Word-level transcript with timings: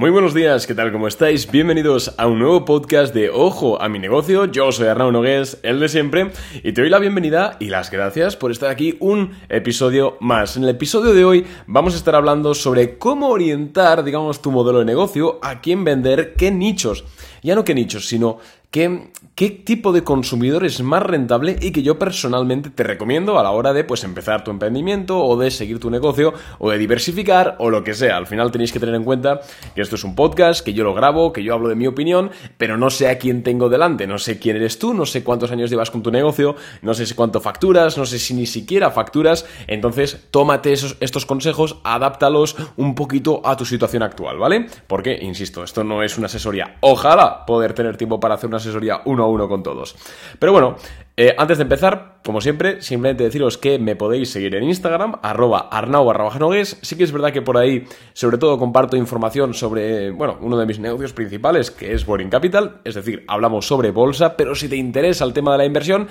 Muy 0.00 0.08
buenos 0.08 0.32
días, 0.32 0.66
¿qué 0.66 0.74
tal? 0.74 0.92
¿Cómo 0.92 1.08
estáis? 1.08 1.50
Bienvenidos 1.50 2.14
a 2.16 2.26
un 2.26 2.38
nuevo 2.38 2.64
podcast 2.64 3.12
de 3.12 3.28
Ojo 3.28 3.82
a 3.82 3.90
mi 3.90 3.98
negocio. 3.98 4.46
Yo 4.46 4.72
soy 4.72 4.86
Arnaud 4.86 5.12
Nogués, 5.12 5.58
el 5.62 5.78
de 5.78 5.90
siempre, 5.90 6.30
y 6.54 6.72
te 6.72 6.80
doy 6.80 6.88
la 6.88 6.98
bienvenida 6.98 7.58
y 7.60 7.66
las 7.66 7.90
gracias 7.90 8.34
por 8.34 8.50
estar 8.50 8.70
aquí 8.70 8.96
un 9.00 9.32
episodio 9.50 10.16
más. 10.20 10.56
En 10.56 10.64
el 10.64 10.70
episodio 10.70 11.12
de 11.12 11.26
hoy 11.26 11.46
vamos 11.66 11.92
a 11.92 11.98
estar 11.98 12.14
hablando 12.14 12.54
sobre 12.54 12.96
cómo 12.96 13.28
orientar, 13.28 14.02
digamos, 14.02 14.40
tu 14.40 14.50
modelo 14.50 14.78
de 14.78 14.86
negocio, 14.86 15.38
a 15.42 15.60
quién 15.60 15.84
vender, 15.84 16.32
qué 16.32 16.50
nichos. 16.50 17.04
Ya 17.42 17.54
no 17.54 17.64
qué 17.64 17.74
nichos, 17.74 18.08
sino 18.08 18.38
qué, 18.70 19.10
qué 19.40 19.48
tipo 19.48 19.92
de 19.92 20.04
consumidor 20.04 20.66
es 20.66 20.82
más 20.82 21.02
rentable 21.02 21.56
y 21.62 21.72
que 21.72 21.82
yo 21.82 21.98
personalmente 21.98 22.68
te 22.68 22.82
recomiendo 22.82 23.38
a 23.38 23.42
la 23.42 23.52
hora 23.52 23.72
de 23.72 23.84
pues 23.84 24.04
empezar 24.04 24.44
tu 24.44 24.50
emprendimiento 24.50 25.18
o 25.18 25.34
de 25.38 25.50
seguir 25.50 25.80
tu 25.80 25.88
negocio 25.88 26.34
o 26.58 26.70
de 26.70 26.76
diversificar 26.76 27.56
o 27.58 27.70
lo 27.70 27.82
que 27.82 27.94
sea. 27.94 28.18
Al 28.18 28.26
final 28.26 28.52
tenéis 28.52 28.70
que 28.70 28.78
tener 28.78 28.94
en 28.94 29.02
cuenta 29.02 29.40
que 29.74 29.80
esto 29.80 29.96
es 29.96 30.04
un 30.04 30.14
podcast, 30.14 30.62
que 30.62 30.74
yo 30.74 30.84
lo 30.84 30.92
grabo, 30.92 31.32
que 31.32 31.42
yo 31.42 31.54
hablo 31.54 31.70
de 31.70 31.74
mi 31.74 31.86
opinión, 31.86 32.30
pero 32.58 32.76
no 32.76 32.90
sé 32.90 33.08
a 33.08 33.16
quién 33.16 33.42
tengo 33.42 33.70
delante, 33.70 34.06
no 34.06 34.18
sé 34.18 34.38
quién 34.38 34.56
eres 34.56 34.78
tú, 34.78 34.92
no 34.92 35.06
sé 35.06 35.24
cuántos 35.24 35.50
años 35.50 35.70
llevas 35.70 35.90
con 35.90 36.02
tu 36.02 36.10
negocio, 36.10 36.54
no 36.82 36.92
sé 36.92 37.14
cuánto 37.14 37.40
facturas, 37.40 37.96
no 37.96 38.04
sé 38.04 38.18
si 38.18 38.34
ni 38.34 38.44
siquiera 38.44 38.90
facturas, 38.90 39.46
entonces 39.68 40.26
tómate 40.30 40.74
esos, 40.74 40.98
estos 41.00 41.24
consejos, 41.24 41.78
adáptalos 41.82 42.56
un 42.76 42.94
poquito 42.94 43.40
a 43.42 43.56
tu 43.56 43.64
situación 43.64 44.02
actual, 44.02 44.36
¿vale? 44.36 44.66
Porque, 44.86 45.18
insisto, 45.18 45.64
esto 45.64 45.82
no 45.82 46.02
es 46.02 46.18
una 46.18 46.26
asesoría. 46.26 46.76
Ojalá 46.80 47.46
poder 47.46 47.72
tener 47.72 47.96
tiempo 47.96 48.20
para 48.20 48.34
hacer 48.34 48.48
una 48.48 48.58
asesoría 48.58 49.00
uno 49.06 49.24
a 49.24 49.29
uno 49.30 49.48
con 49.48 49.62
todos. 49.62 49.96
Pero 50.38 50.52
bueno, 50.52 50.76
eh, 51.22 51.34
antes 51.36 51.58
de 51.58 51.64
empezar, 51.64 52.20
como 52.24 52.40
siempre, 52.40 52.80
simplemente 52.80 53.24
deciros 53.24 53.58
que 53.58 53.78
me 53.78 53.94
podéis 53.94 54.30
seguir 54.30 54.54
en 54.54 54.64
Instagram, 54.64 55.16
arroba 55.22 55.68
arnau 55.70 56.04
barra 56.06 56.30
Sí 56.64 56.96
que 56.96 57.04
es 57.04 57.12
verdad 57.12 57.30
que 57.30 57.42
por 57.42 57.58
ahí, 57.58 57.84
sobre 58.14 58.38
todo, 58.38 58.58
comparto 58.58 58.96
información 58.96 59.52
sobre, 59.52 60.12
bueno, 60.12 60.38
uno 60.40 60.56
de 60.56 60.64
mis 60.64 60.78
negocios 60.78 61.12
principales, 61.12 61.70
que 61.70 61.92
es 61.92 62.06
Boring 62.06 62.30
Capital. 62.30 62.80
Es 62.84 62.94
decir, 62.94 63.24
hablamos 63.28 63.66
sobre 63.66 63.90
bolsa, 63.90 64.34
pero 64.34 64.54
si 64.54 64.66
te 64.70 64.76
interesa 64.76 65.26
el 65.26 65.34
tema 65.34 65.52
de 65.52 65.58
la 65.58 65.66
inversión, 65.66 66.08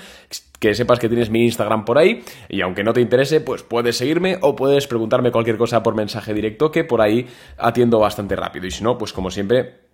que 0.60 0.76
sepas 0.76 1.00
que 1.00 1.10
tienes 1.10 1.32
mi 1.32 1.44
Instagram 1.44 1.86
por 1.86 1.98
ahí. 1.98 2.24
Y 2.48 2.62
aunque 2.62 2.84
no 2.84 2.94
te 2.94 3.02
interese, 3.02 3.42
pues 3.42 3.64
puedes 3.64 3.98
seguirme 3.98 4.38
o 4.42 4.56
puedes 4.56 4.86
preguntarme 4.86 5.32
cualquier 5.32 5.58
cosa 5.58 5.82
por 5.82 5.96
mensaje 5.96 6.36
directo, 6.36 6.72
que 6.72 6.84
por 6.84 7.02
ahí 7.02 7.26
atiendo 7.58 7.98
bastante 7.98 8.36
rápido. 8.36 8.68
Y 8.68 8.72
si 8.72 8.84
no, 8.84 8.98
pues 9.00 9.12
como 9.12 9.32
siempre, 9.32 9.89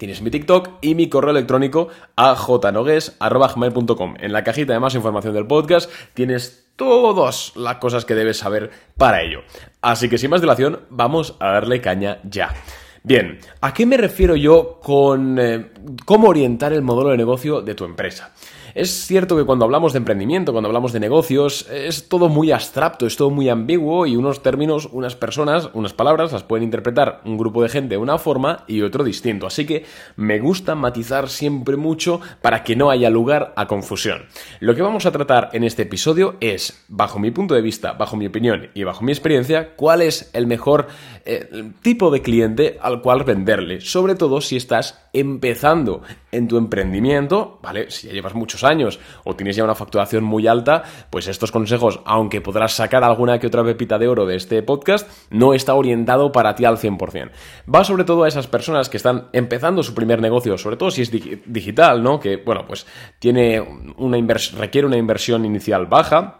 Tienes 0.00 0.22
mi 0.22 0.30
TikTok 0.30 0.78
y 0.80 0.94
mi 0.94 1.10
correo 1.10 1.30
electrónico 1.30 1.88
a 2.16 2.34
jnogues.com. 2.34 4.14
En 4.18 4.32
la 4.32 4.42
cajita 4.42 4.72
de 4.72 4.80
más 4.80 4.94
información 4.94 5.34
del 5.34 5.46
podcast 5.46 5.90
tienes 6.14 6.70
todas 6.74 7.52
las 7.54 7.76
cosas 7.76 8.06
que 8.06 8.14
debes 8.14 8.38
saber 8.38 8.70
para 8.96 9.20
ello. 9.20 9.42
Así 9.82 10.08
que 10.08 10.16
sin 10.16 10.30
más 10.30 10.40
dilación, 10.40 10.80
vamos 10.88 11.36
a 11.38 11.50
darle 11.50 11.82
caña 11.82 12.18
ya. 12.24 12.54
Bien, 13.02 13.40
¿a 13.60 13.74
qué 13.74 13.84
me 13.84 13.98
refiero 13.98 14.36
yo 14.36 14.80
con 14.82 15.38
eh, 15.38 15.70
cómo 16.06 16.28
orientar 16.28 16.72
el 16.72 16.80
modelo 16.80 17.10
de 17.10 17.18
negocio 17.18 17.60
de 17.60 17.74
tu 17.74 17.84
empresa? 17.84 18.32
Es 18.74 19.06
cierto 19.06 19.36
que 19.36 19.44
cuando 19.44 19.64
hablamos 19.64 19.92
de 19.92 19.98
emprendimiento, 19.98 20.52
cuando 20.52 20.68
hablamos 20.68 20.92
de 20.92 21.00
negocios, 21.00 21.68
es 21.70 22.08
todo 22.08 22.28
muy 22.28 22.52
abstracto, 22.52 23.06
es 23.06 23.16
todo 23.16 23.30
muy 23.30 23.48
ambiguo 23.48 24.06
y 24.06 24.16
unos 24.16 24.42
términos, 24.42 24.88
unas 24.92 25.16
personas, 25.16 25.70
unas 25.74 25.92
palabras 25.92 26.32
las 26.32 26.44
pueden 26.44 26.64
interpretar 26.64 27.20
un 27.24 27.36
grupo 27.36 27.62
de 27.62 27.68
gente 27.68 27.94
de 27.94 27.98
una 27.98 28.18
forma 28.18 28.64
y 28.66 28.82
otro 28.82 29.04
distinto. 29.04 29.46
Así 29.46 29.66
que 29.66 29.84
me 30.16 30.38
gusta 30.38 30.74
matizar 30.74 31.28
siempre 31.28 31.76
mucho 31.76 32.20
para 32.42 32.62
que 32.62 32.76
no 32.76 32.90
haya 32.90 33.10
lugar 33.10 33.52
a 33.56 33.66
confusión. 33.66 34.26
Lo 34.60 34.74
que 34.74 34.82
vamos 34.82 35.06
a 35.06 35.12
tratar 35.12 35.50
en 35.52 35.64
este 35.64 35.82
episodio 35.82 36.36
es, 36.40 36.84
bajo 36.88 37.18
mi 37.18 37.30
punto 37.30 37.54
de 37.54 37.62
vista, 37.62 37.92
bajo 37.92 38.16
mi 38.16 38.26
opinión 38.26 38.68
y 38.74 38.84
bajo 38.84 39.02
mi 39.02 39.12
experiencia, 39.12 39.74
cuál 39.74 40.02
es 40.02 40.30
el 40.32 40.46
mejor 40.46 40.88
eh, 41.24 41.72
tipo 41.82 42.10
de 42.10 42.22
cliente 42.22 42.78
al 42.80 43.02
cual 43.02 43.24
venderle, 43.24 43.80
sobre 43.80 44.14
todo 44.14 44.40
si 44.40 44.56
estás 44.56 45.00
empezando 45.12 46.02
en 46.32 46.48
tu 46.48 46.56
emprendimiento, 46.56 47.58
¿vale? 47.62 47.90
Si 47.90 48.06
ya 48.06 48.12
llevas 48.12 48.34
muchos 48.34 48.64
años 48.64 49.00
o 49.24 49.34
tienes 49.34 49.56
ya 49.56 49.64
una 49.64 49.74
facturación 49.74 50.24
muy 50.24 50.46
alta, 50.46 50.84
pues 51.10 51.26
estos 51.28 51.52
consejos, 51.52 52.00
aunque 52.04 52.40
podrás 52.40 52.72
sacar 52.72 53.04
alguna 53.04 53.38
que 53.38 53.46
otra 53.46 53.64
pepita 53.64 53.98
de 53.98 54.08
oro 54.08 54.26
de 54.26 54.36
este 54.36 54.62
podcast, 54.62 55.08
no 55.30 55.54
está 55.54 55.74
orientado 55.74 56.32
para 56.32 56.54
ti 56.54 56.64
al 56.64 56.78
100%. 56.78 57.30
Va 57.72 57.84
sobre 57.84 58.04
todo 58.04 58.24
a 58.24 58.28
esas 58.28 58.46
personas 58.46 58.88
que 58.88 58.96
están 58.96 59.28
empezando 59.32 59.82
su 59.82 59.94
primer 59.94 60.20
negocio, 60.20 60.56
sobre 60.58 60.76
todo 60.76 60.90
si 60.90 61.02
es 61.02 61.10
digital, 61.10 62.02
¿no? 62.02 62.20
Que, 62.20 62.36
bueno, 62.36 62.64
pues 62.66 62.86
tiene 63.18 63.60
una 63.96 64.18
requiere 64.56 64.86
una 64.86 64.96
inversión 64.96 65.44
inicial 65.44 65.86
baja, 65.86 66.36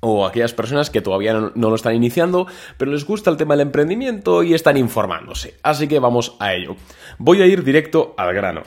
o 0.00 0.26
aquellas 0.26 0.52
personas 0.52 0.90
que 0.90 1.00
todavía 1.00 1.32
no, 1.32 1.52
no, 1.54 1.70
lo 1.70 1.74
están 1.74 1.94
iniciando, 1.94 2.46
pero 2.76 2.92
les 2.92 3.04
gusta 3.04 3.30
el 3.30 3.36
tema 3.36 3.54
del 3.54 3.66
emprendimiento 3.66 4.42
y 4.42 4.54
están 4.54 4.76
informándose. 4.76 5.58
Así 5.62 5.88
que 5.88 5.98
vamos 5.98 6.36
a 6.38 6.54
ello. 6.54 6.76
Voy 7.18 7.42
a 7.42 7.46
ir 7.46 7.64
directo 7.64 8.14
al 8.16 8.32
grano. 8.32 8.62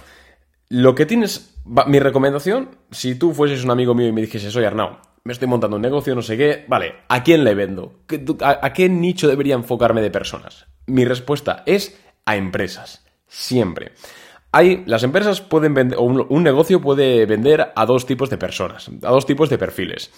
Lo 0.71 0.95
que 0.95 1.05
tienes, 1.05 1.53
mi 1.87 1.99
recomendación, 1.99 2.69
si 2.91 3.15
tú 3.15 3.33
fueses 3.33 3.65
un 3.65 3.71
amigo 3.71 3.93
mío 3.93 4.07
y 4.07 4.13
me 4.13 4.21
dijese, 4.21 4.49
soy 4.51 4.63
Arnau, 4.63 4.99
me 5.25 5.33
estoy 5.33 5.49
montando 5.49 5.75
un 5.75 5.81
negocio, 5.81 6.15
no 6.15 6.21
sé 6.21 6.37
qué, 6.37 6.63
vale, 6.69 6.95
¿a 7.09 7.23
quién 7.23 7.43
le 7.43 7.55
vendo? 7.55 7.99
¿A, 8.39 8.71
qué 8.71 8.87
nicho 8.87 9.27
debería 9.27 9.55
enfocarme 9.55 10.01
de 10.01 10.11
personas? 10.11 10.67
Mi 10.87 11.03
respuesta 11.03 11.63
es 11.65 11.99
a 12.23 12.37
empresas, 12.37 13.05
siempre. 13.27 13.91
Hay, 14.53 14.83
las 14.85 15.03
empresas 15.03 15.39
pueden 15.39 15.73
vender, 15.73 15.97
o 15.97 16.03
un 16.03 16.43
negocio 16.43 16.81
puede 16.81 17.25
vender 17.25 17.71
a 17.73 17.85
dos 17.85 18.05
tipos 18.05 18.29
de 18.29 18.37
personas, 18.37 18.89
a 19.01 19.09
dos 19.09 19.25
tipos 19.25 19.49
de 19.49 19.57
perfiles 19.57 20.11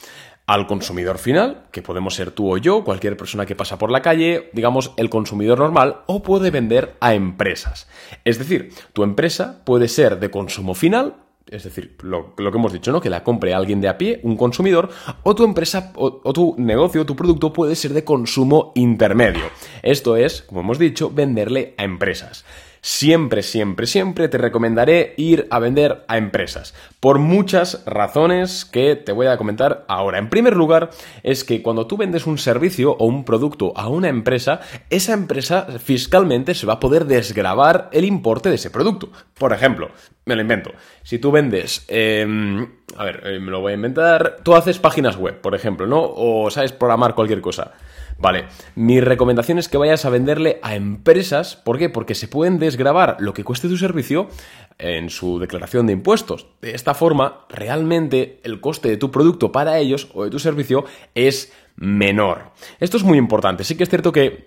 al 0.46 0.68
consumidor 0.68 1.18
final, 1.18 1.64
que 1.72 1.82
podemos 1.82 2.16
ser 2.16 2.32
tú 2.32 2.54
o 2.54 2.58
yo, 2.58 2.84
cualquier 2.84 3.16
persona 3.16 3.46
que 3.46 3.56
pasa 3.56 3.78
por 3.78 3.92
la 3.92 4.02
calle, 4.02 4.50
digamos 4.54 4.92
el 4.98 5.10
consumidor 5.10 5.60
normal, 5.60 6.02
o 6.08 6.22
puede 6.22 6.52
vender 6.52 6.96
a 7.00 7.14
empresas. 7.14 7.88
Es 8.26 8.40
decir, 8.40 8.74
tu 8.92 9.04
empresa 9.04 9.64
puede 9.66 9.88
ser 9.88 10.20
de 10.20 10.32
consumo 10.32 10.74
final, 10.74 11.16
es 11.48 11.64
decir, 11.64 11.96
lo, 12.02 12.36
que 12.36 12.58
hemos 12.58 12.74
dicho, 12.74 12.92
¿no? 12.92 13.00
Que 13.00 13.10
la 13.10 13.24
compre 13.24 13.54
alguien 13.54 13.80
de 13.80 13.88
a 13.88 13.98
pie, 13.98 14.20
un 14.24 14.36
consumidor, 14.36 14.90
o 15.24 15.36
tu 15.36 15.44
empresa, 15.44 15.94
o, 15.96 16.22
o 16.24 16.34
tu 16.34 16.56
negocio, 16.58 17.06
tu 17.06 17.16
producto 17.16 17.54
puede 17.54 17.76
ser 17.76 17.94
de 17.94 18.04
consumo 18.04 18.72
intermedio. 18.76 19.46
Esto 19.82 20.18
es, 20.18 20.42
como 20.42 20.62
hemos 20.62 20.80
dicho, 20.80 21.10
venderle 21.10 21.74
a 21.78 21.84
empresas 21.84 22.44
siempre, 22.84 23.44
siempre, 23.44 23.88
siempre 23.88 24.28
te 24.28 24.38
recomendaré 24.38 25.14
ir 25.16 25.48
a 25.50 25.60
vender 25.60 26.04
a 26.10 26.18
empresas. 26.18 26.76
Por 27.00 27.18
muchas 27.18 27.82
razones 27.86 28.66
que 28.66 28.98
te 28.98 29.14
voy 29.14 29.28
a 29.28 29.38
comentar 29.38 29.86
ahora. 29.88 30.20
En 30.20 30.30
primer 30.30 30.56
lugar, 30.56 30.90
es 31.24 31.46
que 31.46 31.64
cuando 31.64 31.88
tú 31.88 31.96
vendes 31.96 32.28
un 32.28 32.38
servicio 32.38 32.92
o 33.00 33.06
un 33.06 33.24
producto 33.24 33.72
a 33.78 33.88
una 33.88 34.10
empresa, 34.10 34.60
esa 34.90 35.14
empresa 35.14 35.66
fiscalmente 35.80 36.54
se 36.54 36.66
va 36.66 36.74
a 36.74 36.80
poder 36.82 37.06
desgravar 37.06 37.90
el 37.94 38.04
importe 38.04 38.50
de 38.50 38.56
ese 38.56 38.70
producto. 38.70 39.10
Por 39.38 39.52
ejemplo, 39.52 39.90
me 40.26 40.36
lo 40.36 40.42
invento. 40.42 40.72
Si 41.02 41.20
tú 41.20 41.32
vendes, 41.32 41.86
em, 41.88 42.68
a 42.98 43.04
ver, 43.04 43.22
eh, 43.26 43.40
me 43.40 43.52
lo 43.52 43.62
voy 43.62 43.72
a 43.72 43.76
inventar, 43.76 44.38
tú 44.44 44.56
haces 44.56 44.80
páginas 44.80 45.18
web, 45.18 45.42
por 45.42 45.56
ejemplo, 45.56 45.88
¿no? 45.88 46.02
O 46.04 46.50
sabes 46.52 46.72
programar 46.72 47.16
cualquier 47.16 47.42
cosa. 47.42 47.74
Vale, 48.20 48.46
mi 48.76 49.02
recomendación 49.02 49.58
es 49.58 49.68
que 49.68 49.78
vayas 49.78 50.06
a 50.06 50.10
venderle 50.10 50.60
a 50.62 50.76
empresas. 50.76 51.56
¿Por 51.56 51.78
qué? 51.78 51.90
Porque 51.90 52.16
se 52.16 52.28
pueden 52.28 52.60
desgravar 52.60 53.18
lo 53.20 53.34
que 53.34 53.44
cueste 53.44 53.68
tu 53.68 53.78
servicio 53.78 54.30
en 54.78 55.10
su 55.10 55.40
declaración 55.40 55.88
de 55.88 55.94
impuestos. 55.94 56.48
De 56.62 56.76
esta 56.76 56.94
forma, 56.94 57.46
realmente 57.50 58.40
el 58.44 58.62
coste 58.62 58.90
de 58.90 58.98
tu 58.98 59.12
producto 59.12 59.52
para 59.52 59.80
ellos 59.80 60.10
o 60.14 60.24
de 60.24 60.30
tu 60.30 60.40
servicio 60.40 60.86
es 61.16 61.52
menor. 61.76 62.52
Esto 62.80 62.98
es 62.98 63.04
muy 63.04 63.18
importante. 63.18 63.64
Sí 63.64 63.76
que 63.76 63.84
es 63.84 63.90
cierto 63.90 64.12
que 64.12 64.46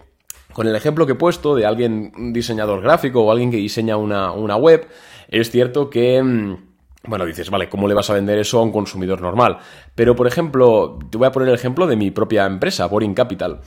con 0.56 0.66
el 0.66 0.74
ejemplo 0.74 1.04
que 1.04 1.12
he 1.12 1.16
puesto 1.16 1.54
de 1.54 1.66
alguien, 1.66 2.12
un 2.16 2.32
diseñador 2.32 2.80
gráfico 2.80 3.20
o 3.20 3.30
alguien 3.30 3.50
que 3.50 3.58
diseña 3.58 3.98
una, 3.98 4.32
una 4.32 4.56
web, 4.56 4.88
es 5.28 5.50
cierto 5.50 5.90
que 5.90 6.22
mm, 6.22 6.56
bueno, 7.04 7.26
dices, 7.26 7.50
vale, 7.50 7.68
¿cómo 7.68 7.86
le 7.86 7.92
vas 7.92 8.08
a 8.08 8.14
vender 8.14 8.38
eso 8.38 8.58
a 8.58 8.62
un 8.62 8.72
consumidor 8.72 9.20
normal? 9.20 9.58
Pero, 9.94 10.16
por 10.16 10.26
ejemplo, 10.26 10.98
te 11.10 11.18
voy 11.18 11.26
a 11.26 11.30
poner 11.30 11.50
el 11.50 11.54
ejemplo 11.56 11.86
de 11.86 11.96
mi 11.96 12.10
propia 12.10 12.46
empresa, 12.46 12.86
Boring 12.86 13.12
Capital. 13.12 13.60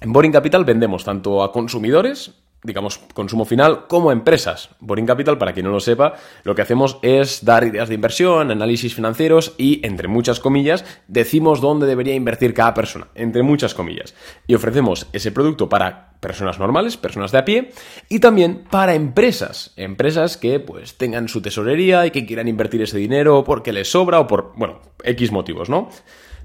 En 0.00 0.12
Boring 0.12 0.30
Capital 0.30 0.64
vendemos 0.64 1.02
tanto 1.02 1.42
a 1.42 1.50
consumidores, 1.50 2.39
digamos, 2.62 2.98
consumo 3.14 3.44
final, 3.44 3.86
como 3.86 4.12
empresas. 4.12 4.70
Boring 4.80 5.06
Capital, 5.06 5.38
para 5.38 5.52
quien 5.52 5.66
no 5.66 5.72
lo 5.72 5.80
sepa, 5.80 6.14
lo 6.44 6.54
que 6.54 6.62
hacemos 6.62 6.98
es 7.02 7.44
dar 7.44 7.64
ideas 7.64 7.88
de 7.88 7.94
inversión, 7.94 8.50
análisis 8.50 8.94
financieros 8.94 9.54
y, 9.56 9.84
entre 9.86 10.08
muchas 10.08 10.40
comillas, 10.40 10.84
decimos 11.08 11.60
dónde 11.60 11.86
debería 11.86 12.14
invertir 12.14 12.52
cada 12.54 12.74
persona, 12.74 13.08
entre 13.14 13.42
muchas 13.42 13.74
comillas. 13.74 14.14
Y 14.46 14.54
ofrecemos 14.54 15.06
ese 15.12 15.32
producto 15.32 15.68
para 15.68 16.10
personas 16.20 16.58
normales, 16.58 16.96
personas 16.96 17.32
de 17.32 17.38
a 17.38 17.44
pie, 17.44 17.70
y 18.08 18.20
también 18.20 18.64
para 18.70 18.94
empresas, 18.94 19.72
empresas 19.76 20.36
que 20.36 20.60
pues 20.60 20.98
tengan 20.98 21.28
su 21.28 21.40
tesorería 21.40 22.04
y 22.06 22.10
que 22.10 22.26
quieran 22.26 22.48
invertir 22.48 22.82
ese 22.82 22.98
dinero 22.98 23.42
porque 23.44 23.72
les 23.72 23.90
sobra 23.90 24.20
o 24.20 24.26
por, 24.26 24.52
bueno, 24.56 24.80
X 25.02 25.32
motivos, 25.32 25.70
¿no? 25.70 25.88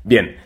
Bien, 0.03 0.37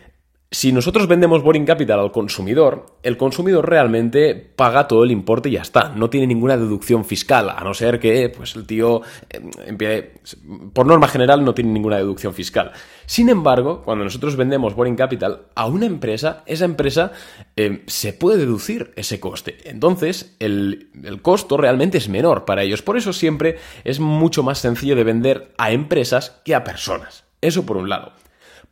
si 0.52 0.72
nosotros 0.72 1.06
vendemos 1.06 1.44
Boring 1.44 1.64
Capital 1.64 2.00
al 2.00 2.10
consumidor, 2.10 2.96
el 3.04 3.16
consumidor 3.16 3.68
realmente 3.70 4.34
paga 4.34 4.88
todo 4.88 5.04
el 5.04 5.12
importe 5.12 5.48
y 5.48 5.52
ya 5.52 5.62
está. 5.62 5.90
No 5.90 6.10
tiene 6.10 6.26
ninguna 6.26 6.56
deducción 6.56 7.04
fiscal, 7.04 7.50
a 7.50 7.62
no 7.62 7.72
ser 7.72 8.00
que 8.00 8.28
pues, 8.30 8.56
el 8.56 8.66
tío, 8.66 9.00
eh, 9.28 10.12
por 10.72 10.86
norma 10.86 11.06
general, 11.06 11.44
no 11.44 11.54
tiene 11.54 11.70
ninguna 11.70 11.98
deducción 11.98 12.34
fiscal. 12.34 12.72
Sin 13.06 13.28
embargo, 13.28 13.82
cuando 13.84 14.02
nosotros 14.02 14.34
vendemos 14.34 14.74
Boring 14.74 14.96
Capital 14.96 15.42
a 15.54 15.66
una 15.66 15.86
empresa, 15.86 16.42
esa 16.46 16.64
empresa 16.64 17.12
eh, 17.54 17.84
se 17.86 18.12
puede 18.12 18.38
deducir 18.38 18.92
ese 18.96 19.20
coste. 19.20 19.56
Entonces, 19.70 20.34
el, 20.40 20.90
el 21.04 21.22
costo 21.22 21.58
realmente 21.58 21.98
es 21.98 22.08
menor 22.08 22.44
para 22.44 22.64
ellos. 22.64 22.82
Por 22.82 22.96
eso 22.96 23.12
siempre 23.12 23.58
es 23.84 24.00
mucho 24.00 24.42
más 24.42 24.58
sencillo 24.58 24.96
de 24.96 25.04
vender 25.04 25.54
a 25.58 25.70
empresas 25.70 26.40
que 26.44 26.56
a 26.56 26.64
personas. 26.64 27.22
Eso 27.40 27.64
por 27.64 27.76
un 27.76 27.88
lado. 27.88 28.12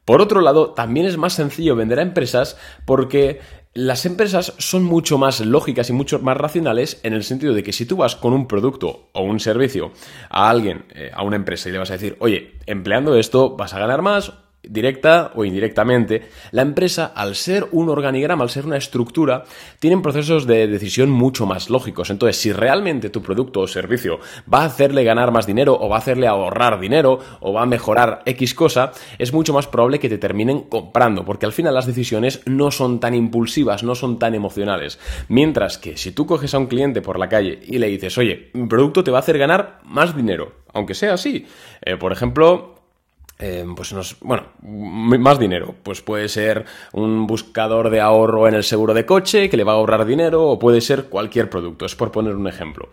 Por 0.04 0.20
otro 0.20 0.40
lado, 0.40 0.70
también 0.70 1.06
es 1.06 1.16
más 1.16 1.34
sencillo 1.34 1.76
vender 1.76 1.98
a 1.98 2.02
empresas 2.02 2.56
porque 2.86 3.40
las 3.74 4.06
empresas 4.06 4.54
son 4.58 4.82
mucho 4.82 5.18
más 5.18 5.40
lógicas 5.40 5.90
y 5.90 5.92
mucho 5.92 6.18
más 6.18 6.36
racionales 6.36 7.00
en 7.02 7.12
el 7.12 7.22
sentido 7.22 7.54
de 7.54 7.62
que 7.62 7.72
si 7.72 7.86
tú 7.86 7.96
vas 7.96 8.16
con 8.16 8.32
un 8.32 8.48
producto 8.48 9.08
o 9.12 9.22
un 9.22 9.38
servicio 9.38 9.92
a 10.30 10.50
alguien, 10.50 10.86
eh, 10.94 11.10
a 11.14 11.22
una 11.22 11.36
empresa 11.36 11.68
y 11.68 11.72
le 11.72 11.78
vas 11.78 11.90
a 11.90 11.94
decir, 11.94 12.16
oye, 12.20 12.58
empleando 12.66 13.14
esto 13.16 13.56
vas 13.56 13.74
a 13.74 13.78
ganar 13.78 14.02
más 14.02 14.32
directa 14.68 15.32
o 15.34 15.44
indirectamente, 15.44 16.28
la 16.52 16.62
empresa, 16.62 17.12
al 17.14 17.34
ser 17.34 17.66
un 17.72 17.88
organigrama, 17.88 18.44
al 18.44 18.50
ser 18.50 18.66
una 18.66 18.76
estructura, 18.76 19.44
tienen 19.78 20.02
procesos 20.02 20.46
de 20.46 20.66
decisión 20.66 21.10
mucho 21.10 21.46
más 21.46 21.70
lógicos. 21.70 22.10
Entonces, 22.10 22.36
si 22.36 22.52
realmente 22.52 23.10
tu 23.10 23.22
producto 23.22 23.60
o 23.60 23.66
servicio 23.66 24.20
va 24.52 24.62
a 24.62 24.66
hacerle 24.66 25.04
ganar 25.04 25.32
más 25.32 25.46
dinero 25.46 25.78
o 25.80 25.88
va 25.88 25.96
a 25.96 26.00
hacerle 26.00 26.26
ahorrar 26.26 26.78
dinero 26.80 27.18
o 27.40 27.52
va 27.52 27.62
a 27.62 27.66
mejorar 27.66 28.22
X 28.26 28.54
cosa, 28.54 28.92
es 29.18 29.32
mucho 29.32 29.52
más 29.52 29.66
probable 29.66 29.98
que 29.98 30.08
te 30.08 30.18
terminen 30.18 30.62
comprando, 30.62 31.24
porque 31.24 31.46
al 31.46 31.52
final 31.52 31.74
las 31.74 31.86
decisiones 31.86 32.42
no 32.46 32.70
son 32.70 33.00
tan 33.00 33.14
impulsivas, 33.14 33.82
no 33.82 33.94
son 33.94 34.18
tan 34.18 34.34
emocionales. 34.34 34.98
Mientras 35.28 35.78
que 35.78 35.96
si 35.96 36.12
tú 36.12 36.26
coges 36.26 36.54
a 36.54 36.58
un 36.58 36.66
cliente 36.66 37.02
por 37.02 37.18
la 37.18 37.28
calle 37.28 37.60
y 37.66 37.78
le 37.78 37.88
dices, 37.88 38.16
oye, 38.18 38.50
mi 38.52 38.66
producto 38.66 39.04
te 39.04 39.10
va 39.10 39.18
a 39.18 39.20
hacer 39.20 39.38
ganar 39.38 39.80
más 39.84 40.16
dinero, 40.16 40.52
aunque 40.72 40.94
sea 40.94 41.14
así. 41.14 41.46
Eh, 41.82 41.96
por 41.96 42.12
ejemplo, 42.12 42.77
eh, 43.38 43.64
pues 43.76 43.92
nos, 43.92 44.18
bueno, 44.20 44.48
más 44.62 45.38
dinero. 45.38 45.74
Pues 45.82 46.02
puede 46.02 46.28
ser 46.28 46.64
un 46.92 47.26
buscador 47.26 47.90
de 47.90 48.00
ahorro 48.00 48.48
en 48.48 48.54
el 48.54 48.64
seguro 48.64 48.94
de 48.94 49.06
coche 49.06 49.48
que 49.48 49.56
le 49.56 49.64
va 49.64 49.72
a 49.72 49.76
ahorrar 49.76 50.04
dinero 50.04 50.44
o 50.44 50.58
puede 50.58 50.80
ser 50.80 51.04
cualquier 51.04 51.48
producto. 51.48 51.86
Es 51.86 51.94
por 51.94 52.10
poner 52.10 52.34
un 52.34 52.48
ejemplo. 52.48 52.88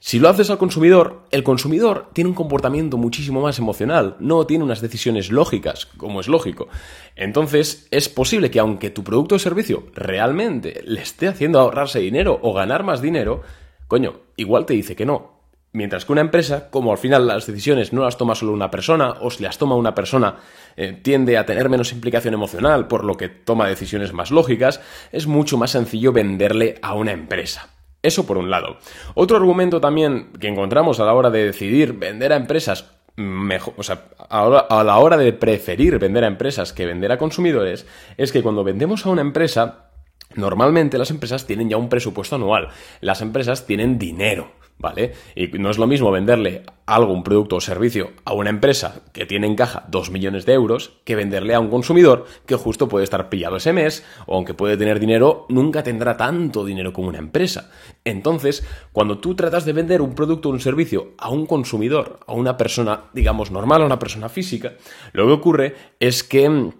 Si 0.00 0.18
lo 0.18 0.28
haces 0.28 0.50
al 0.50 0.58
consumidor, 0.58 1.22
el 1.30 1.42
consumidor 1.42 2.10
tiene 2.12 2.28
un 2.28 2.36
comportamiento 2.36 2.98
muchísimo 2.98 3.40
más 3.40 3.58
emocional, 3.58 4.16
no 4.20 4.46
tiene 4.46 4.62
unas 4.62 4.82
decisiones 4.82 5.32
lógicas, 5.32 5.86
como 5.96 6.20
es 6.20 6.28
lógico. 6.28 6.68
Entonces, 7.16 7.88
es 7.90 8.10
posible 8.10 8.50
que 8.50 8.58
aunque 8.58 8.90
tu 8.90 9.02
producto 9.02 9.36
o 9.36 9.38
servicio 9.38 9.84
realmente 9.94 10.82
le 10.84 11.00
esté 11.00 11.26
haciendo 11.26 11.58
ahorrarse 11.58 12.00
dinero 12.00 12.38
o 12.42 12.52
ganar 12.52 12.84
más 12.84 13.00
dinero, 13.00 13.40
coño, 13.88 14.16
igual 14.36 14.66
te 14.66 14.74
dice 14.74 14.94
que 14.94 15.06
no, 15.06 15.33
Mientras 15.74 16.04
que 16.04 16.12
una 16.12 16.20
empresa, 16.20 16.70
como 16.70 16.92
al 16.92 16.98
final 16.98 17.26
las 17.26 17.48
decisiones 17.48 17.92
no 17.92 18.04
las 18.04 18.16
toma 18.16 18.36
solo 18.36 18.52
una 18.52 18.70
persona, 18.70 19.16
o 19.20 19.28
si 19.32 19.42
las 19.42 19.58
toma 19.58 19.74
una 19.74 19.92
persona, 19.92 20.36
eh, 20.76 20.92
tiende 21.02 21.36
a 21.36 21.46
tener 21.46 21.68
menos 21.68 21.90
implicación 21.90 22.32
emocional, 22.32 22.86
por 22.86 23.02
lo 23.02 23.16
que 23.16 23.28
toma 23.28 23.66
decisiones 23.66 24.12
más 24.12 24.30
lógicas, 24.30 24.80
es 25.10 25.26
mucho 25.26 25.58
más 25.58 25.72
sencillo 25.72 26.12
venderle 26.12 26.78
a 26.80 26.94
una 26.94 27.10
empresa. 27.10 27.70
Eso 28.02 28.24
por 28.24 28.38
un 28.38 28.50
lado. 28.50 28.76
Otro 29.14 29.36
argumento 29.36 29.80
también 29.80 30.30
que 30.38 30.46
encontramos 30.46 31.00
a 31.00 31.06
la 31.06 31.12
hora 31.12 31.30
de 31.30 31.44
decidir 31.44 31.94
vender 31.94 32.32
a 32.32 32.36
empresas 32.36 32.92
mejor, 33.16 33.74
o 33.76 33.82
sea, 33.82 34.04
a 34.28 34.84
la 34.84 34.98
hora 34.98 35.16
de 35.16 35.32
preferir 35.32 35.98
vender 35.98 36.22
a 36.22 36.28
empresas 36.28 36.72
que 36.72 36.86
vender 36.86 37.10
a 37.10 37.18
consumidores, 37.18 37.84
es 38.16 38.30
que 38.30 38.44
cuando 38.44 38.62
vendemos 38.62 39.06
a 39.06 39.10
una 39.10 39.22
empresa, 39.22 39.90
normalmente 40.36 40.98
las 40.98 41.10
empresas 41.10 41.48
tienen 41.48 41.68
ya 41.68 41.78
un 41.78 41.88
presupuesto 41.88 42.36
anual. 42.36 42.68
Las 43.00 43.22
empresas 43.22 43.66
tienen 43.66 43.98
dinero. 43.98 44.52
¿Vale? 44.78 45.14
Y 45.34 45.46
no 45.58 45.70
es 45.70 45.78
lo 45.78 45.86
mismo 45.86 46.10
venderle 46.10 46.62
algo, 46.86 47.12
un 47.12 47.22
producto 47.22 47.56
o 47.56 47.60
servicio 47.60 48.12
a 48.24 48.34
una 48.34 48.50
empresa 48.50 49.02
que 49.12 49.24
tiene 49.24 49.46
en 49.46 49.56
caja 49.56 49.84
2 49.88 50.10
millones 50.10 50.44
de 50.44 50.52
euros 50.52 51.00
que 51.04 51.16
venderle 51.16 51.54
a 51.54 51.60
un 51.60 51.70
consumidor 51.70 52.26
que 52.46 52.56
justo 52.56 52.88
puede 52.88 53.04
estar 53.04 53.28
pillado 53.30 53.56
ese 53.56 53.72
mes 53.72 54.04
o 54.26 54.34
aunque 54.34 54.54
puede 54.54 54.76
tener 54.76 55.00
dinero, 55.00 55.46
nunca 55.48 55.82
tendrá 55.82 56.16
tanto 56.16 56.64
dinero 56.64 56.92
como 56.92 57.08
una 57.08 57.18
empresa. 57.18 57.70
Entonces, 58.04 58.66
cuando 58.92 59.18
tú 59.18 59.34
tratas 59.34 59.64
de 59.64 59.72
vender 59.72 60.02
un 60.02 60.14
producto 60.14 60.50
o 60.50 60.52
un 60.52 60.60
servicio 60.60 61.12
a 61.18 61.30
un 61.30 61.46
consumidor, 61.46 62.20
a 62.26 62.34
una 62.34 62.56
persona, 62.56 63.04
digamos, 63.14 63.50
normal, 63.50 63.82
a 63.82 63.86
una 63.86 63.98
persona 63.98 64.28
física, 64.28 64.74
lo 65.12 65.26
que 65.26 65.32
ocurre 65.32 65.74
es 66.00 66.22
que 66.22 66.70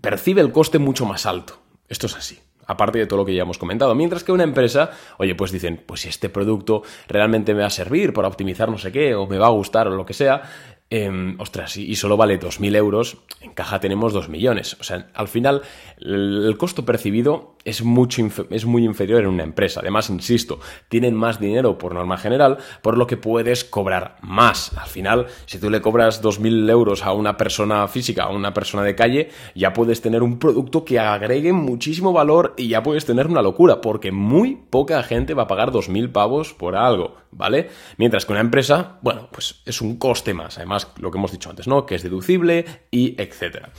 percibe 0.00 0.40
el 0.40 0.52
coste 0.52 0.78
mucho 0.78 1.04
más 1.04 1.26
alto. 1.26 1.58
Esto 1.88 2.06
es 2.06 2.16
así 2.16 2.45
aparte 2.66 2.98
de 2.98 3.06
todo 3.06 3.18
lo 3.18 3.24
que 3.24 3.34
ya 3.34 3.42
hemos 3.42 3.58
comentado. 3.58 3.94
Mientras 3.94 4.24
que 4.24 4.32
una 4.32 4.44
empresa, 4.44 4.90
oye, 5.18 5.34
pues 5.34 5.52
dicen, 5.52 5.82
pues 5.84 6.02
si 6.02 6.08
este 6.08 6.28
producto 6.28 6.82
realmente 7.08 7.54
me 7.54 7.60
va 7.60 7.66
a 7.66 7.70
servir 7.70 8.12
para 8.12 8.28
optimizar 8.28 8.68
no 8.70 8.78
sé 8.78 8.92
qué, 8.92 9.14
o 9.14 9.26
me 9.26 9.38
va 9.38 9.46
a 9.46 9.50
gustar 9.50 9.88
o 9.88 9.90
lo 9.90 10.06
que 10.06 10.14
sea, 10.14 10.42
eh, 10.88 11.34
ostras, 11.38 11.76
y, 11.76 11.96
solo 11.96 12.16
vale 12.16 12.38
2.000 12.38 12.76
euros, 12.76 13.18
en 13.40 13.52
caja 13.52 13.80
tenemos 13.80 14.12
2 14.12 14.28
millones. 14.28 14.76
O 14.80 14.84
sea, 14.84 15.08
al 15.14 15.28
final 15.28 15.62
el, 15.98 16.54
costo 16.58 16.84
percibido 16.84 17.55
es, 17.66 17.82
mucho 17.82 18.26
es 18.50 18.64
muy 18.64 18.84
inferior 18.84 19.22
en 19.22 19.26
una 19.26 19.42
empresa. 19.42 19.80
Además, 19.80 20.08
insisto, 20.08 20.60
tienen 20.88 21.14
más 21.14 21.40
dinero 21.40 21.76
por 21.76 21.92
norma 21.92 22.16
general, 22.16 22.58
por 22.80 22.96
lo 22.96 23.06
que 23.06 23.16
puedes 23.16 23.64
cobrar 23.64 24.16
más. 24.22 24.72
Al 24.78 24.86
final, 24.86 25.26
si 25.46 25.58
tú 25.58 25.68
le 25.68 25.82
cobras 25.82 26.22
2.000 26.22 26.70
euros 26.70 27.04
a 27.04 27.12
una 27.12 27.36
persona 27.36 27.86
física, 27.88 28.24
a 28.24 28.30
una 28.30 28.54
persona 28.54 28.84
de 28.84 28.94
calle, 28.94 29.30
ya 29.54 29.72
puedes 29.72 30.00
tener 30.00 30.22
un 30.22 30.38
producto 30.38 30.84
que 30.84 31.00
agregue 31.00 31.52
muchísimo 31.52 32.12
valor 32.12 32.54
y 32.56 32.68
ya 32.68 32.84
puedes 32.84 33.04
tener 33.04 33.26
una 33.26 33.42
locura, 33.42 33.80
porque 33.80 34.12
muy 34.12 34.56
poca 34.70 35.02
gente 35.02 35.34
va 35.34 35.42
a 35.42 35.48
pagar 35.48 35.72
2.000 35.72 36.12
pavos 36.12 36.54
por 36.54 36.76
algo, 36.76 37.16
¿vale? 37.32 37.68
Mientras 37.96 38.24
que 38.24 38.32
una 38.32 38.40
empresa, 38.40 38.98
bueno, 39.02 39.28
pues 39.32 39.62
es 39.66 39.80
un 39.80 39.96
coste 39.96 40.34
más. 40.34 40.56
Además, 40.58 40.92
lo 41.00 41.10
que 41.10 41.18
hemos 41.18 41.32
dicho 41.32 41.50
antes, 41.50 41.66
¿no? 41.66 41.84
Que 41.84 41.96
es 41.96 42.04
deducible 42.04 42.64
y 42.92 43.20
etcétera. 43.20 43.72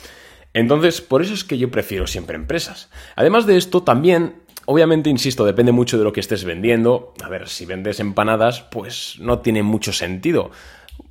Entonces, 0.53 1.01
por 1.01 1.21
eso 1.21 1.33
es 1.33 1.43
que 1.43 1.57
yo 1.57 1.69
prefiero 1.69 2.07
siempre 2.07 2.35
empresas. 2.35 2.89
Además 3.15 3.45
de 3.45 3.57
esto, 3.57 3.83
también 3.83 4.47
Obviamente, 4.69 5.09
insisto, 5.09 5.45
depende 5.45 5.71
mucho 5.71 5.97
de 5.97 6.03
lo 6.03 6.11
que 6.11 6.19
estés 6.19 6.43
vendiendo. 6.43 7.13
A 7.23 7.29
ver, 7.29 7.47
si 7.47 7.65
vendes 7.65 8.01
empanadas, 8.01 8.63
pues 8.63 9.15
no 9.17 9.39
tiene 9.39 9.63
mucho 9.63 9.93
sentido 9.93 10.51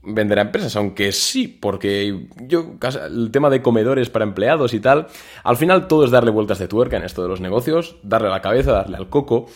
vender 0.03 0.39
a 0.39 0.43
empresas, 0.43 0.77
aunque 0.77 1.11
sí, 1.11 1.49
porque 1.49 2.29
yo, 2.37 2.75
el 3.07 3.31
tema 3.31 3.51
de 3.51 3.63
comedores 3.63 4.11
para 4.11 4.25
empleados 4.25 4.73
y 4.75 4.81
tal, 4.81 5.09
al 5.43 5.57
final 5.57 5.89
todo 5.89 6.05
es 6.05 6.11
darle 6.11 6.31
vueltas 6.31 6.59
de 6.59 6.69
tuerca 6.69 6.97
en 6.97 7.05
esto 7.05 7.23
de 7.23 7.29
los 7.29 7.41
negocios, 7.41 7.97
darle 8.03 8.29
a 8.29 8.31
la 8.31 8.43
cabeza, 8.43 8.73
darle 8.73 8.97
al 8.99 9.09
coco. 9.09 9.47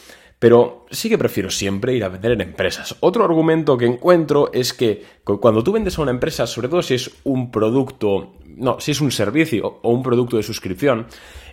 Pero 0.41 0.87
sí 0.91 1.11
que 1.11 1.19
prefiero 1.19 1.51
siempre 1.51 1.95
ir 1.95 2.03
a 2.03 2.09
vender 2.09 2.33
en 2.33 2.41
empresas. 2.41 2.97
Otro 3.01 3.25
argumento 3.25 3.77
que 3.77 3.85
encuentro 3.85 4.51
es 4.53 4.73
que 4.73 5.05
cuando 5.23 5.63
tú 5.63 5.71
vendes 5.71 5.99
a 5.99 6.03
una 6.03 6.11
empresa, 6.11 6.47
sobre 6.47 6.69
todo 6.69 6.83
si 6.83 6.95
es 6.95 7.11
un 7.25 7.51
producto, 7.51 8.33
no, 8.47 8.81
si 8.81 8.93
es 8.93 9.03
un 9.03 9.13
servicio 9.13 9.81
o 9.83 9.91
un 9.91 10.03
producto 10.03 10.39
de 10.39 10.43
suscripción, 10.43 11.07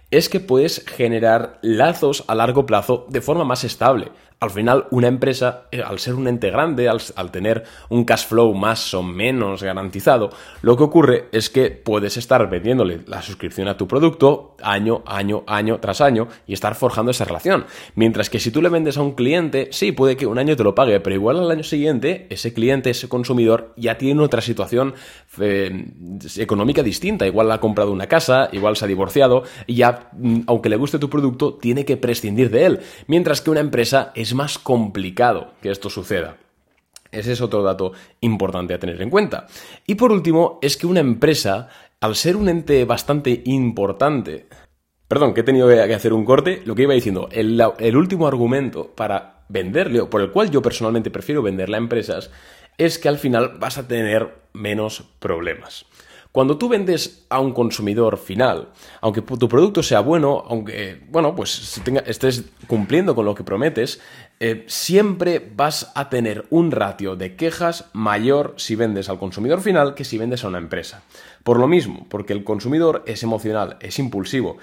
es 0.10 0.30
que 0.30 0.40
puedes 0.40 0.86
generar 0.88 1.60
lazos 1.62 2.24
a 2.28 2.36
largo 2.36 2.66
plazo 2.66 3.06
de 3.10 3.20
forma 3.20 3.44
más 3.44 3.66
estable 3.66 4.12
al 4.40 4.52
final 4.52 4.86
una 4.92 5.08
empresa, 5.08 5.64
eh, 5.72 5.82
al 5.82 5.98
ser 6.00 6.14
un 6.14 6.28
ente 6.28 6.52
grande, 6.52 6.88
al, 6.88 7.32
tener 7.32 7.64
un 7.90 8.06
cash 8.06 8.28
flow 8.28 8.54
más 8.54 8.94
o 8.94 9.02
menos 9.02 9.64
garantizado, 9.64 10.30
lo 10.62 10.78
que 10.78 10.84
ocurre 10.84 11.28
es 11.32 11.50
que 11.50 11.72
puedes 11.72 12.18
estar 12.18 12.48
vendiéndole 12.50 13.02
la 13.08 13.22
suscripción 13.22 13.68
a 13.68 13.78
tu 13.78 13.88
producto 13.88 14.56
año, 14.62 15.02
año, 15.08 15.44
año 15.48 15.80
tras 15.80 16.02
año 16.02 16.28
y 16.46 16.54
estar 16.54 16.76
forjando 16.76 17.12
esa 17.12 17.26
relación. 17.26 17.66
Mientras 17.96 18.30
que 18.30 18.40
si 18.40 18.52
tú 18.52 18.62
le 18.62 18.70
vendes 18.70 18.98
a 18.98 19.02
un 19.02 19.14
cliente, 19.14 19.70
sí, 19.72 19.92
puede 19.92 20.16
que 20.16 20.28
un 20.28 20.38
año 20.38 20.56
te 20.56 20.64
lo 20.64 20.76
pague, 20.76 21.00
pero 21.00 21.16
igual 21.16 21.40
al 21.40 21.50
año 21.50 21.64
siguiente 21.64 22.28
ese 22.30 22.54
cliente, 22.54 22.92
ese 22.92 23.10
consumidor 23.10 23.74
ya 23.76 23.98
tiene 23.98 24.22
otra 24.22 24.42
situación 24.42 24.94
eh, 25.40 25.86
económica 26.38 26.84
distinta. 26.84 27.26
Igual 27.26 27.52
ha 27.52 27.60
comprado 27.60 27.92
una 27.92 28.08
casa, 28.08 28.50
igual 28.52 28.76
se 28.76 28.86
ha 28.86 28.88
divorciado 28.88 29.44
y 29.66 29.76
ya, 29.76 30.10
mm, 30.14 30.42
aunque 30.46 30.70
le 30.70 30.76
guste 30.76 31.00
tu 31.00 31.10
producto, 31.10 31.56
tiene 31.56 31.86
que 31.86 31.98
prescindir 31.98 32.52
de 32.52 32.66
él. 32.66 32.80
Mientras 33.08 33.42
que 33.42 33.50
una 33.50 33.62
empresa 33.62 34.12
es 34.14 34.27
es 34.28 34.34
más 34.34 34.60
complicado 34.60 35.54
que 35.62 35.72
esto 35.72 35.90
suceda. 35.90 36.36
Ese 37.12 37.32
es 37.32 37.40
otro 37.40 37.64
dato 37.64 37.94
importante 38.20 38.74
a 38.74 38.80
tener 38.80 39.02
en 39.02 39.10
cuenta. 39.10 39.48
Y 39.86 39.96
por 39.96 40.12
último, 40.12 40.60
es 40.62 40.76
que 40.76 40.86
una 40.86 41.00
empresa, 41.00 41.70
al 42.02 42.16
ser 42.18 42.36
un 42.36 42.50
ente 42.50 42.84
bastante 42.84 43.42
importante, 43.46 44.48
perdón, 45.08 45.34
que 45.34 45.42
he 45.42 45.46
tenido 45.46 45.70
que 45.70 45.94
hacer 45.94 46.12
un 46.12 46.26
corte, 46.26 46.62
lo 46.66 46.76
que 46.76 46.84
iba 46.84 46.94
diciendo, 46.94 47.30
el, 47.32 47.96
último 47.96 48.28
argumento 48.28 48.92
para 48.94 49.46
venderle, 49.48 50.02
o 50.02 50.10
por 50.10 50.20
el 50.20 50.32
cual 50.32 50.52
yo 50.52 50.62
personalmente 50.62 51.10
prefiero 51.10 51.42
venderle 51.42 51.78
a 51.78 51.80
empresas, 51.80 52.30
es 52.78 53.00
que 53.00 53.08
al 53.08 53.18
final 53.18 53.58
vas 53.60 53.78
a 53.78 53.88
tener 53.88 54.36
menos 54.52 55.06
problemas. 55.20 55.86
Cuando 56.38 56.60
tú 56.60 56.70
vendes 56.70 57.26
a 57.30 57.40
un 57.40 57.52
consumidor 57.52 58.16
final, 58.16 58.70
aunque 59.02 59.24
tu 59.24 59.50
producto 59.50 59.82
sea 59.82 60.02
bueno, 60.02 60.44
aunque, 60.48 61.02
bueno, 61.10 61.34
pues 61.34 61.82
estés 62.06 62.44
cumpliendo 62.68 63.16
con 63.16 63.26
lo 63.26 63.34
que 63.34 63.44
prometes, 63.44 64.00
eh, 64.40 64.66
siempre 64.68 65.52
vas 65.56 65.92
a 65.96 66.10
tener 66.10 66.46
un 66.50 66.72
ratio 66.72 67.16
de 67.16 67.36
quejas 67.36 67.90
mayor 67.94 68.54
si 68.58 68.76
vendes 68.76 69.10
al 69.10 69.18
consumidor 69.18 69.62
final 69.62 69.96
que 69.96 70.06
si 70.06 70.18
vendes 70.18 70.44
a 70.44 70.48
una 70.48 70.60
empresa. 70.60 71.04
Por 71.44 71.60
lo 71.60 71.68
mismo, 71.68 72.06
porque 72.10 72.34
el 72.34 72.44
consumidor 72.44 73.04
es 73.08 73.24
emocional, 73.24 73.78
es 73.80 74.00
impulsivo 74.00 74.58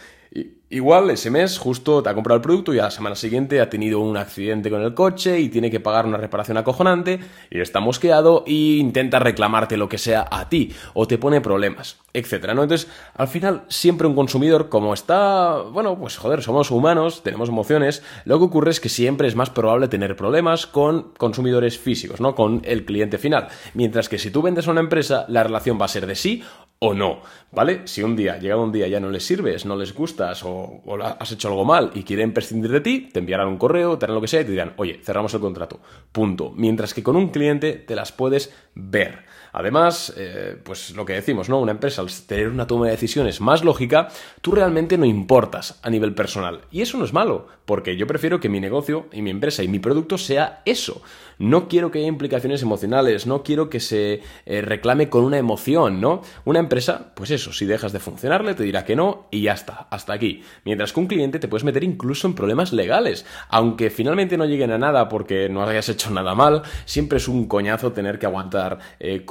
Igual 0.74 1.08
ese 1.10 1.30
mes 1.30 1.56
justo 1.56 2.02
te 2.02 2.10
ha 2.10 2.14
comprado 2.14 2.38
el 2.38 2.42
producto 2.42 2.74
y 2.74 2.80
a 2.80 2.84
la 2.84 2.90
semana 2.90 3.14
siguiente 3.14 3.60
ha 3.60 3.70
tenido 3.70 4.00
un 4.00 4.16
accidente 4.16 4.70
con 4.70 4.82
el 4.82 4.92
coche 4.92 5.38
y 5.38 5.48
tiene 5.48 5.70
que 5.70 5.78
pagar 5.78 6.04
una 6.04 6.16
reparación 6.16 6.56
acojonante 6.56 7.20
y 7.48 7.60
está 7.60 7.78
mosqueado 7.78 8.42
e 8.44 8.78
intenta 8.78 9.20
reclamarte 9.20 9.76
lo 9.76 9.88
que 9.88 9.98
sea 9.98 10.26
a 10.28 10.48
ti 10.48 10.74
o 10.94 11.06
te 11.06 11.16
pone 11.16 11.40
problemas, 11.40 11.98
etcétera, 12.12 12.54
¿no? 12.54 12.64
Entonces, 12.64 12.90
al 13.14 13.28
final, 13.28 13.62
siempre 13.68 14.08
un 14.08 14.16
consumidor, 14.16 14.68
como 14.68 14.94
está, 14.94 15.58
bueno, 15.58 15.96
pues 15.96 16.16
joder, 16.16 16.42
somos 16.42 16.72
humanos, 16.72 17.22
tenemos 17.22 17.50
emociones, 17.50 18.02
lo 18.24 18.38
que 18.38 18.46
ocurre 18.46 18.72
es 18.72 18.80
que 18.80 18.88
siempre 18.88 19.28
es 19.28 19.36
más 19.36 19.50
probable 19.64 19.88
tener 19.88 20.14
problemas 20.14 20.66
con 20.66 21.14
consumidores 21.16 21.78
físicos, 21.78 22.20
¿no? 22.20 22.34
Con 22.34 22.60
el 22.66 22.84
cliente 22.84 23.16
final. 23.16 23.48
Mientras 23.72 24.10
que 24.10 24.18
si 24.18 24.30
tú 24.30 24.42
vendes 24.42 24.68
a 24.68 24.72
una 24.72 24.82
empresa, 24.82 25.24
la 25.28 25.42
relación 25.42 25.80
va 25.80 25.86
a 25.86 25.88
ser 25.88 26.06
de 26.06 26.14
sí 26.16 26.42
o 26.80 26.92
no, 26.92 27.22
¿vale? 27.50 27.80
Si 27.86 28.02
un 28.02 28.14
día, 28.14 28.38
llegado 28.38 28.62
un 28.62 28.72
día, 28.72 28.86
ya 28.88 29.00
no 29.00 29.08
les 29.08 29.24
sirves, 29.24 29.64
no 29.64 29.74
les 29.74 29.94
gustas 29.94 30.42
o, 30.44 30.82
has 31.18 31.32
hecho 31.32 31.48
algo 31.48 31.64
mal 31.64 31.92
y 31.94 32.02
quieren 32.02 32.34
prescindir 32.34 32.70
de 32.72 32.82
ti, 32.82 33.08
te 33.10 33.20
enviarán 33.20 33.48
un 33.48 33.56
correo, 33.56 33.96
te 33.96 34.04
harán 34.04 34.16
lo 34.16 34.20
que 34.20 34.28
sea 34.28 34.42
y 34.42 34.44
te 34.44 34.50
dirán, 34.50 34.74
oye, 34.76 35.00
cerramos 35.02 35.32
el 35.32 35.40
contrato. 35.40 35.80
Punto. 36.12 36.52
Mientras 36.54 36.92
que 36.92 37.02
con 37.02 37.16
un 37.16 37.30
cliente 37.30 37.72
te 37.72 37.94
las 37.94 38.12
puedes 38.12 38.54
ver. 38.74 39.24
Además, 39.56 40.12
eh, 40.16 40.56
pues 40.64 40.90
lo 40.96 41.04
que 41.06 41.12
decimos, 41.12 41.48
¿no? 41.48 41.60
Una 41.60 41.70
empresa, 41.70 42.02
al 42.02 42.10
tener 42.26 42.48
una 42.48 42.66
toma 42.66 42.86
de 42.86 42.90
decisiones 42.90 43.40
más 43.40 43.62
lógica, 43.62 44.08
tú 44.40 44.50
realmente 44.50 44.98
no 44.98 45.04
importas 45.04 45.78
a 45.84 45.90
nivel 45.90 46.12
personal. 46.12 46.62
Y 46.72 46.82
eso 46.82 46.98
no 46.98 47.04
es 47.04 47.12
malo, 47.12 47.46
porque 47.64 47.96
yo 47.96 48.08
prefiero 48.08 48.40
que 48.40 48.48
mi 48.48 48.58
negocio 48.58 49.06
y 49.12 49.22
mi 49.22 49.30
empresa 49.30 49.62
y 49.62 49.68
mi 49.68 49.78
producto 49.78 50.18
sea 50.18 50.60
eso. 50.64 51.02
No 51.38 51.68
quiero 51.68 51.90
que 51.90 52.00
haya 52.00 52.08
implicaciones 52.08 52.62
emocionales, 52.62 53.26
no 53.26 53.42
quiero 53.44 53.70
que 53.70 53.78
se 53.78 54.22
eh, 54.46 54.60
reclame 54.60 55.08
con 55.08 55.24
una 55.24 55.38
emoción, 55.38 56.00
¿no? 56.00 56.22
Una 56.44 56.58
empresa, 56.58 57.12
pues 57.14 57.30
eso, 57.30 57.52
si 57.52 57.64
dejas 57.64 57.92
de 57.92 58.00
funcionarle, 58.00 58.54
te 58.54 58.64
dirá 58.64 58.84
que 58.84 58.96
no 58.96 59.28
y 59.30 59.42
ya 59.42 59.52
está, 59.52 59.86
hasta 59.90 60.12
aquí. 60.12 60.42
Mientras 60.64 60.92
que 60.92 61.00
un 61.00 61.06
cliente 61.06 61.38
te 61.38 61.48
puedes 61.48 61.64
meter 61.64 61.84
incluso 61.84 62.26
en 62.26 62.34
problemas 62.34 62.72
legales. 62.72 63.24
Aunque 63.48 63.90
finalmente 63.90 64.36
no 64.36 64.46
lleguen 64.46 64.72
a 64.72 64.78
nada 64.78 65.08
porque 65.08 65.48
no 65.48 65.62
hayas 65.62 65.88
hecho 65.88 66.10
nada 66.10 66.34
mal, 66.34 66.62
siempre 66.86 67.18
es 67.18 67.28
un 67.28 67.46
coñazo 67.46 67.92
tener 67.92 68.18
que 68.18 68.26
aguantar 68.26 68.78
eh, 68.98 69.24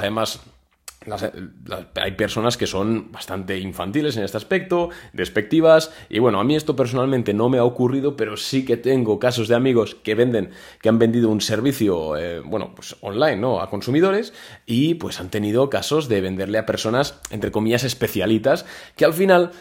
además 0.00 0.40
hay 2.00 2.12
personas 2.12 2.56
que 2.56 2.66
son 2.66 3.12
bastante 3.12 3.58
infantiles 3.58 4.16
en 4.16 4.24
este 4.24 4.36
aspecto, 4.36 4.90
despectivas, 5.12 5.92
y 6.08 6.18
bueno, 6.18 6.40
a 6.40 6.44
mí 6.44 6.56
esto 6.56 6.76
personalmente 6.76 7.34
no 7.34 7.48
me 7.48 7.58
ha 7.58 7.64
ocurrido, 7.64 8.16
pero 8.16 8.36
sí 8.36 8.64
que 8.64 8.76
tengo 8.76 9.18
casos 9.18 9.48
de 9.48 9.54
amigos 9.54 9.94
que 9.94 10.14
venden, 10.14 10.50
que 10.80 10.88
han 10.88 10.98
vendido 10.98 11.30
un 11.30 11.40
servicio, 11.40 12.16
eh, 12.16 12.40
bueno, 12.40 12.72
pues 12.74 12.96
online, 13.00 13.36
¿no? 13.36 13.60
A 13.60 13.70
consumidores, 13.70 14.32
y 14.66 14.94
pues 14.94 15.20
han 15.20 15.30
tenido 15.30 15.70
casos 15.70 16.08
de 16.08 16.20
venderle 16.20 16.58
a 16.58 16.66
personas, 16.66 17.20
entre 17.30 17.50
comillas, 17.50 17.84
especialitas, 17.84 18.66
que 18.96 19.04
al 19.04 19.14
final 19.14 19.52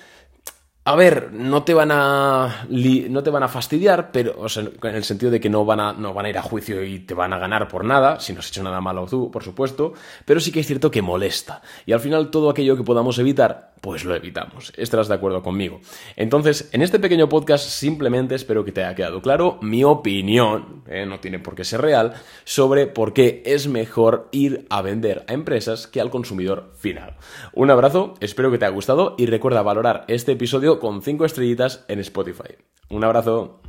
a 0.87 0.95
ver, 0.95 1.33
no 1.33 1.63
te 1.63 1.73
van 1.73 1.91
a 1.91 2.65
no 2.69 3.21
te 3.21 3.29
van 3.29 3.43
a 3.43 3.49
fastidiar, 3.49 4.09
pero 4.13 4.45
en 4.55 4.95
el 4.95 5.03
sentido 5.03 5.29
de 5.29 5.41
que 5.41 5.49
no 5.49 5.65
van 5.65 5.81
a 5.81 5.91
no 5.91 6.13
van 6.13 6.27
a 6.27 6.29
ir 6.29 6.37
a 6.37 6.41
juicio 6.41 6.81
y 6.81 6.99
te 6.99 7.13
van 7.13 7.33
a 7.33 7.37
ganar 7.37 7.67
por 7.67 7.83
nada, 7.83 8.21
si 8.21 8.31
no 8.31 8.39
has 8.39 8.47
hecho 8.47 8.63
nada 8.63 8.79
malo 8.79 9.05
tú, 9.05 9.29
por 9.29 9.43
supuesto, 9.43 9.91
pero 10.23 10.39
sí 10.39 10.49
que 10.49 10.61
es 10.61 10.65
cierto 10.65 10.89
que 10.89 11.01
molesta. 11.01 11.61
Y 11.85 11.91
al 11.91 11.99
final 11.99 12.31
todo 12.31 12.49
aquello 12.49 12.77
que 12.77 12.83
podamos 12.83 13.19
evitar 13.19 13.73
pues 13.81 14.05
lo 14.05 14.15
evitamos. 14.15 14.73
Estarás 14.75 15.07
de 15.07 15.15
acuerdo 15.15 15.41
conmigo. 15.43 15.79
Entonces, 16.15 16.69
en 16.71 16.81
este 16.81 16.99
pequeño 16.99 17.29
podcast 17.29 17.67
simplemente 17.67 18.35
espero 18.35 18.65
que 18.65 18.71
te 18.71 18.83
haya 18.83 18.95
quedado 18.95 19.21
claro 19.21 19.59
mi 19.61 19.83
opinión, 19.83 20.83
eh, 20.87 21.05
no 21.05 21.19
tiene 21.19 21.39
por 21.39 21.55
qué 21.55 21.63
ser 21.63 21.81
real, 21.81 22.13
sobre 22.43 22.87
por 22.87 23.13
qué 23.13 23.43
es 23.45 23.67
mejor 23.67 24.29
ir 24.31 24.65
a 24.69 24.81
vender 24.81 25.25
a 25.27 25.33
empresas 25.33 25.87
que 25.87 26.01
al 26.01 26.09
consumidor 26.09 26.71
final. 26.77 27.17
Un 27.53 27.71
abrazo, 27.71 28.15
espero 28.19 28.51
que 28.51 28.57
te 28.57 28.65
haya 28.65 28.73
gustado 28.73 29.15
y 29.17 29.25
recuerda 29.25 29.61
valorar 29.61 30.05
este 30.07 30.33
episodio 30.33 30.76
con 30.79 31.01
5 31.01 31.25
estrellitas 31.25 31.85
en 31.87 31.99
Spotify. 31.99 32.55
Un 32.89 33.03
abrazo. 33.03 33.59